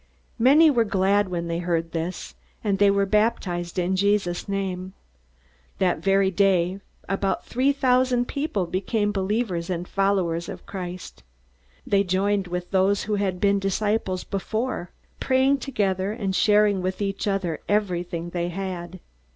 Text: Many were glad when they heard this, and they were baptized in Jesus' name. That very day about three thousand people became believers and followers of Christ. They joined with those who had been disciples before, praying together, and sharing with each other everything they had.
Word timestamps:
Many 0.39 0.71
were 0.71 0.83
glad 0.83 1.29
when 1.29 1.47
they 1.47 1.59
heard 1.59 1.91
this, 1.91 2.33
and 2.63 2.79
they 2.79 2.89
were 2.89 3.05
baptized 3.05 3.77
in 3.77 3.95
Jesus' 3.95 4.49
name. 4.49 4.93
That 5.77 5.99
very 5.99 6.31
day 6.31 6.81
about 7.07 7.45
three 7.45 7.71
thousand 7.71 8.27
people 8.27 8.65
became 8.65 9.11
believers 9.11 9.69
and 9.69 9.87
followers 9.87 10.49
of 10.49 10.65
Christ. 10.65 11.21
They 11.85 12.03
joined 12.03 12.47
with 12.47 12.71
those 12.71 13.03
who 13.03 13.13
had 13.13 13.39
been 13.39 13.59
disciples 13.59 14.23
before, 14.23 14.89
praying 15.19 15.59
together, 15.59 16.11
and 16.11 16.35
sharing 16.35 16.81
with 16.81 16.99
each 16.99 17.27
other 17.27 17.59
everything 17.69 18.31
they 18.31 18.49
had. 18.49 18.99